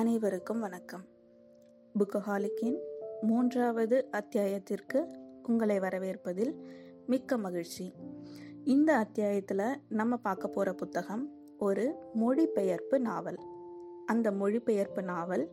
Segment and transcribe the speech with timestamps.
[0.00, 1.04] அனைவருக்கும் வணக்கம்.
[1.98, 2.78] புக்கஹாலிக்கின்
[3.20, 5.06] மூன்றாவது அத்தியாயத்திற்கு
[5.42, 6.54] உங்களை வரவேற்பதில்
[7.06, 7.94] மிக்க மகிழ்ச்சி.
[8.64, 13.38] இந்த அத்தியாயத்தில் நம்ம பார்க்க போகிற புத்தகம் ஒரு மொழிபெயர்ப்பு நாவல்.
[14.06, 15.48] அந்த மொழிபெயர்ப்பு நாவல்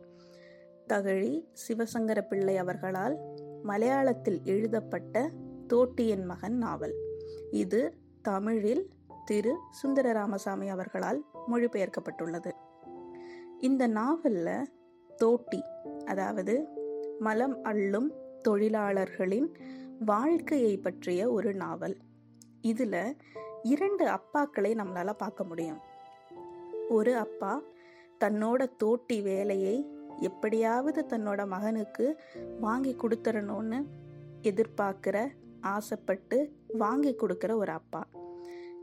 [0.86, 3.18] தகழி சிவசங்கர பிள்ளை அவர்களால்
[3.62, 5.30] மலையாளத்தில் எழுதப்பட்ட
[5.66, 6.94] தோட்டியின் மகன் நாவல்.
[7.50, 8.90] இது தமிழில்
[9.24, 12.50] திரு சுந்தர ராமசாமி அவர்களால் மொழிபெயர்க்கப்பட்டுள்ளது.
[13.60, 14.68] இந்த நாவலில்
[15.16, 15.62] தோட்டி
[16.04, 16.68] அதாவது
[17.18, 18.12] மலம் அள்ளும்
[18.48, 19.56] தொழிலாளர்களின்
[20.04, 21.96] வாழ்க்கையை பற்றிய ஒரு நாவல்.
[22.60, 23.16] இதில்
[23.62, 25.80] இரண்டு அப்பாக்களை நம்மளால் பார்க்க முடியும்.
[26.88, 27.62] ஒரு அப்பா
[28.24, 32.20] தன்னோட தோட்டி வேலையை எப்படியாவது தன்னோட மகனுக்கு
[32.60, 33.86] வாங்கி கொடுத்துடணும்னு
[34.42, 35.28] எதிர்பார்க்குற
[35.60, 38.06] ஆசைப்பட்டு வாங்கி கொடுக்குற ஒரு அப்பா.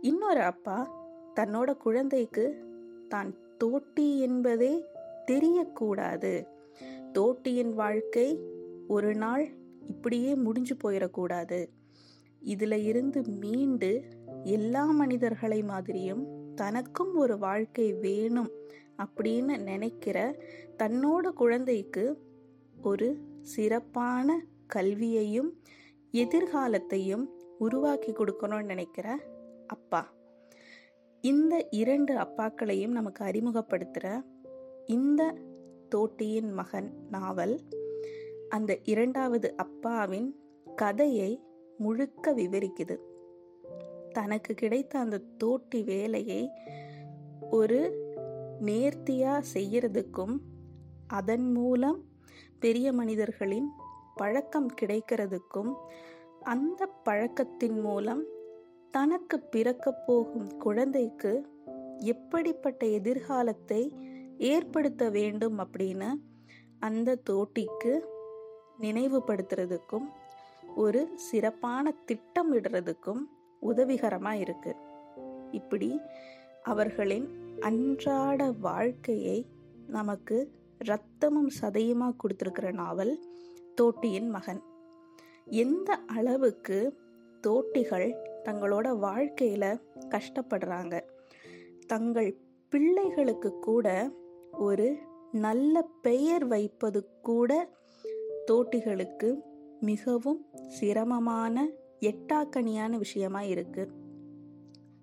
[0.02, 0.92] இன்னொரு அப்பா
[1.36, 2.66] தன்னோட குழந்தைக்கு
[3.10, 4.86] தான் தோட்டி என்பதே
[5.32, 6.48] தெரியக்கூடாது.
[7.14, 8.40] தோட்டியின் வாழ்க்கை
[8.88, 9.56] ஒரு நாள்
[9.88, 11.68] இப்படியே முடிஞ்சு போயிடக்கூடாது.
[12.40, 14.04] இதில் இருந்து மீண்டு
[14.44, 18.52] எல்லா மனிதர்களை மாதிரியும் தனக்கும் ஒரு வாழ்க்கை வேணும்
[18.98, 20.36] அப்படின்னு நினைக்கிற
[20.78, 22.22] தன்னோட குழந்தைக்கு
[22.82, 25.62] ஒரு சிறப்பான கல்வியையும்
[26.12, 27.26] எதிர்காலத்தையும்
[27.58, 29.20] உருவாக்கி கொடுக்கணும்னு நினைக்கிற
[29.68, 30.14] அப்பா.
[31.26, 34.08] இந்த இரண்டு அப்பாக்களையும் நமக்கு அறிமுகப்படுத்துகிற
[34.86, 35.22] இந்த
[35.96, 37.60] தோட்டியின் மகன் நாவல்
[38.50, 40.30] அந்த இரண்டாவது அப்பாவின்
[40.76, 41.44] கதையை
[41.78, 42.96] முழுக்க விவரிக்குது.
[44.12, 46.52] தனக்கு கிடைத்த அந்த தோட்டி வேலையை
[47.50, 47.80] ஒரு
[48.60, 50.36] நேர்த்தியாக செய்யறதுக்கும்
[51.08, 52.04] அதன் மூலம்
[52.60, 53.70] பெரிய மனிதர்களின்
[54.16, 55.74] பழக்கம் கிடைக்கிறதுக்கும்
[56.40, 58.24] அந்த பழக்கத்தின் மூலம்
[58.96, 61.32] தனக்கு பிறக்க போகும் குழந்தைக்கு
[61.98, 63.82] எப்படிப்பட்ட எதிர்காலத்தை
[64.38, 66.10] ஏற்படுத்த வேண்டும் அப்படின்னு
[66.80, 67.94] அந்த தோட்டிக்கு
[68.80, 70.08] நினைவுபடுத்துறதுக்கும்
[70.76, 73.22] ஒரு சிறப்பான திட்டமிடுறதுக்கும்
[73.60, 74.76] உதவிகரமாக இருக்கு.
[75.52, 76.00] இப்படி
[76.64, 77.28] அவர்களின்
[77.60, 79.48] அன்றாட வாழ்க்கையை
[79.88, 80.38] நமக்கு
[80.86, 83.20] ரத்தமும் சதையுமா கொடுத்துருக்கிற நாவல்
[83.82, 84.62] தோட்டியின் மகன்.
[85.46, 86.80] எந்த அளவுக்கு
[87.48, 91.02] தோட்டிகள் தங்களோட வாழ்க்கையில் கஷ்டப்படுறாங்க.
[91.88, 92.38] தங்கள்
[92.70, 94.12] பிள்ளைகளுக்கு கூட
[94.52, 94.98] ஒரு
[95.32, 97.70] நல்ல பெயர் வைப்பது கூட
[98.52, 99.42] தோட்டிகளுக்கு
[99.80, 101.70] மிகவும் சிரமமான
[102.00, 103.90] எட்டாக்கணியான விஷயமா இருக்கு.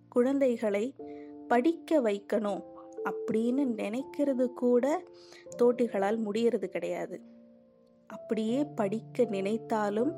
[0.09, 0.95] குழந்தைகளை
[1.49, 2.63] படிக்க வைக்கணும்
[3.05, 5.03] அப்படின்னு நினைக்கிறது கூட
[5.59, 7.21] தோட்டிகளால் முடியறது கிடையாது.
[8.07, 10.13] அப்படியே படிக்க நினைத்தாலும்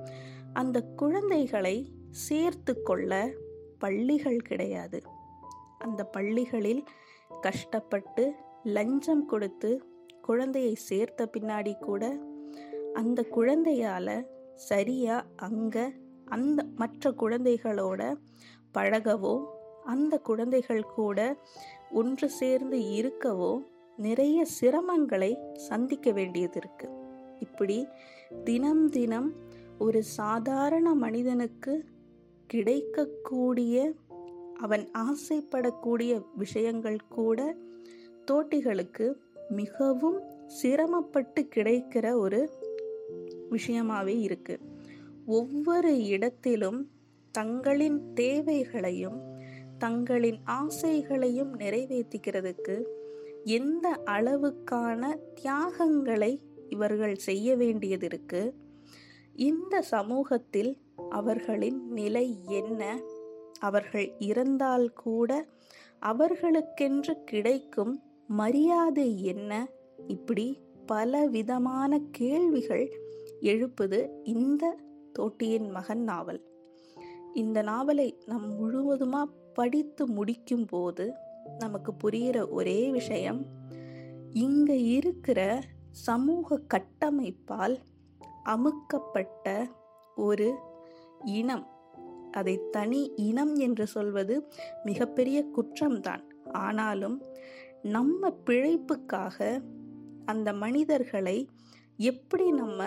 [0.53, 3.31] அந்த குழந்தைகளை சேர்த்து கொள்ள
[3.79, 5.03] பள்ளிகள் கிடையாது.
[5.79, 6.83] அந்த பள்ளிகளில்
[7.41, 8.33] கஷ்டப்பட்டு
[8.63, 9.71] லஞ்சம் கொடுத்து
[10.23, 12.19] குழந்தையை சேர்த்த பின்னாடி கூட
[12.93, 15.85] அந்த குழந்தையால் சரியாக அங்கே
[16.25, 18.17] அந்த மற்ற குழந்தைகளோட
[18.75, 19.35] பழகவோ
[19.85, 21.19] அந்த குழந்தைகள் கூட
[21.91, 23.53] ஒன்று சேர்ந்து இருக்கவோ
[23.97, 26.89] நிறைய சிரமங்களை சந்திக்க வேண்டியது இருக்கு.
[27.39, 27.89] இப்படி
[28.45, 29.29] தினம் தினம்
[29.79, 31.85] ஒரு சாதாரண மனிதனுக்கு
[32.47, 33.93] கிடைக்கக்கூடிய
[34.57, 37.57] அவன் ஆசைப்படக்கூடிய விஷயங்கள் கூட
[38.31, 39.15] தோட்டிகளுக்கு
[39.49, 42.51] மிகவும் சிரமப்பட்டு கிடைக்கிற ஒரு
[43.51, 44.59] விஷயமாகவே இருக்கு.
[45.27, 46.91] ஒவ்வொரு இடத்திலும்
[47.31, 49.33] தங்களின் தேவைகளையும்
[49.79, 52.85] தங்களின் ஆசைகளையும் நிறைவேற்றிக்கிறதுக்கு
[53.45, 58.55] எந்த அளவுக்கான தியாகங்களை இவர்கள் செய்ய வேண்டியது இருக்கு.
[59.35, 60.84] இந்த சமூகத்தில்
[61.15, 62.83] அவர்களின் நிலை என்ன?
[63.61, 65.31] அவர்கள் இறந்தால் கூட
[66.03, 67.95] அவர்களுக்கென்று கிடைக்கும்
[68.27, 69.53] மரியாதை என்ன?
[70.07, 70.47] இப்படி
[70.87, 72.87] பல விதமான கேள்விகள்
[73.41, 74.65] எழுப்புது இந்த
[75.19, 76.43] தோட்டியின் மகன் நாவல்.
[77.35, 81.07] இந்த நாவலை நம் முழுவதுமாக படித்து முடிக்கும் போது
[81.59, 83.41] நமக்கு புரிகிற ஒரே விஷயம்
[84.33, 85.41] இங்க இருக்கிற
[86.07, 87.77] சமூக கட்டமைப்பால்
[88.45, 89.47] அமுக்கப்பட்ட
[90.17, 90.49] ஒரு
[91.25, 91.67] இனம்.
[92.33, 94.49] அதை தனி இனம் என்று சொல்வது
[94.85, 96.23] மிகப்பெரிய குற்றம்தான்.
[96.53, 97.23] ஆனாலும்
[97.83, 99.61] நம்ம பிழைப்புக்காக
[100.25, 101.49] அந்த மனிதர்களை
[101.97, 102.85] எப்படி நம்ம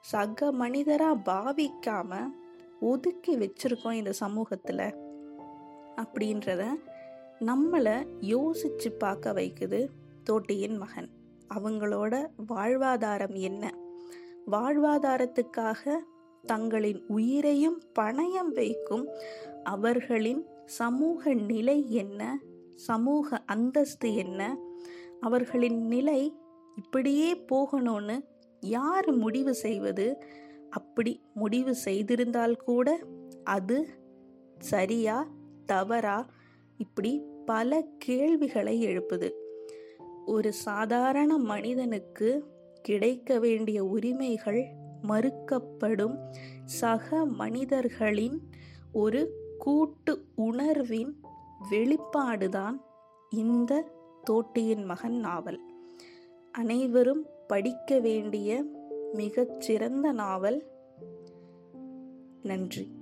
[0.00, 2.30] சக மனிதராக பாவிக்காம
[2.80, 4.94] ஒதுக்கி வச்சிருக்கோம் இந்த சமூகத்தில்?
[5.96, 6.66] அப்படின்றத
[7.40, 9.88] நம்மளை யோசிச்சு பார்க்க வைக்குது
[10.24, 11.08] தோட்டியின் மகன்.
[11.54, 13.74] அவங்களோட வாழ்வாதாரம் என்ன?
[14.50, 15.98] வாழ்வாதாரத்துக்காக
[16.46, 19.08] தங்களின் உயிரையும் பணயம் வைக்கும்
[19.64, 22.40] அவர்களின் சமூக நிலை என்ன?
[22.74, 24.58] சமூக அந்தஸ்து என்ன?
[25.20, 26.36] அவர்களின் நிலை
[26.76, 28.24] இப்படியே போகணும்னு
[28.60, 30.22] யார் முடிவு செய்வது?
[30.70, 32.98] அப்படி முடிவு செய்திருந்தால் கூட
[33.44, 33.88] அது
[34.58, 35.28] சரியா
[35.66, 36.26] தவறா?
[36.76, 39.30] இப்படி பல கேள்விகளை எழுப்புது.
[40.26, 42.44] ஒரு சாதாரண மனிதனுக்கு
[42.82, 46.18] கிடைக்க வேண்டிய உரிமைகள் மறுக்கப்படும்.
[46.64, 48.48] சக மனிதர்களின்
[48.92, 51.20] ஒரு கூட்டு உணர்வின்
[51.70, 52.80] வெளிப்பாடுதான்
[53.30, 53.84] இந்த
[54.22, 55.60] தோட்டியின் மகன் நாவல்.
[56.52, 58.64] அனைவரும் படிக்க வேண்டிய
[59.12, 60.66] மிகச்சிறந்த நாவல்.
[62.42, 63.00] நன்றி.